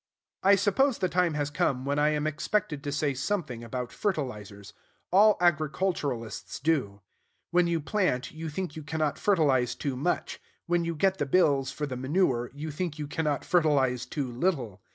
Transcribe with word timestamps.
I 0.41 0.55
suppose 0.55 0.97
the 0.97 1.07
time 1.07 1.35
has 1.35 1.51
come 1.51 1.85
when 1.85 1.99
I 1.99 2.09
am 2.09 2.25
expected 2.25 2.83
to 2.83 2.91
say 2.91 3.13
something 3.13 3.63
about 3.63 3.91
fertilizers: 3.91 4.73
all 5.11 5.37
agriculturists 5.39 6.59
do. 6.59 7.01
When 7.51 7.67
you 7.67 7.79
plant, 7.79 8.31
you 8.31 8.49
think 8.49 8.75
you 8.75 8.81
cannot 8.81 9.19
fertilize 9.19 9.75
too 9.75 9.95
much: 9.95 10.39
when 10.65 10.83
you 10.83 10.95
get 10.95 11.19
the 11.19 11.27
bills 11.27 11.71
for 11.71 11.85
the 11.85 11.97
manure, 11.97 12.49
you 12.55 12.71
think 12.71 12.97
you 12.97 13.05
cannot 13.05 13.45
fertilize 13.45 14.07
too 14.07 14.31
little. 14.31 14.81